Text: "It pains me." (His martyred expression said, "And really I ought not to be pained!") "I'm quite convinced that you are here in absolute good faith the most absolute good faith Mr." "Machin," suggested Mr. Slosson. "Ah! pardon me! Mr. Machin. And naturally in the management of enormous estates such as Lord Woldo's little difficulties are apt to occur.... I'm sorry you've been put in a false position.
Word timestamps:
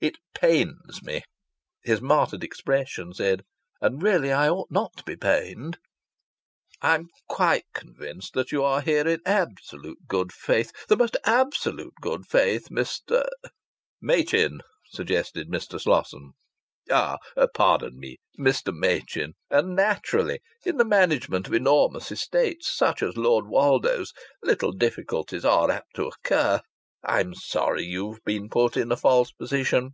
"It 0.00 0.14
pains 0.32 1.02
me." 1.02 1.22
(His 1.82 2.00
martyred 2.00 2.44
expression 2.44 3.12
said, 3.12 3.42
"And 3.80 4.00
really 4.00 4.30
I 4.30 4.48
ought 4.48 4.70
not 4.70 4.96
to 4.98 5.02
be 5.02 5.16
pained!") 5.16 5.78
"I'm 6.80 7.08
quite 7.28 7.64
convinced 7.74 8.34
that 8.34 8.52
you 8.52 8.62
are 8.62 8.80
here 8.80 9.08
in 9.08 9.20
absolute 9.26 10.06
good 10.06 10.32
faith 10.32 10.70
the 10.86 10.96
most 10.96 11.16
absolute 11.24 11.94
good 12.00 12.26
faith 12.28 12.68
Mr." 12.70 13.24
"Machin," 14.00 14.60
suggested 14.86 15.48
Mr. 15.50 15.80
Slosson. 15.80 16.34
"Ah! 16.88 17.16
pardon 17.52 17.98
me! 17.98 18.18
Mr. 18.38 18.72
Machin. 18.72 19.32
And 19.50 19.74
naturally 19.74 20.38
in 20.64 20.76
the 20.76 20.84
management 20.84 21.48
of 21.48 21.52
enormous 21.54 22.12
estates 22.12 22.70
such 22.72 23.02
as 23.02 23.16
Lord 23.16 23.46
Woldo's 23.48 24.12
little 24.44 24.70
difficulties 24.70 25.44
are 25.44 25.68
apt 25.72 25.96
to 25.96 26.06
occur.... 26.06 26.60
I'm 27.04 27.34
sorry 27.34 27.84
you've 27.84 28.22
been 28.24 28.48
put 28.50 28.76
in 28.76 28.90
a 28.92 28.96
false 28.96 29.30
position. 29.32 29.92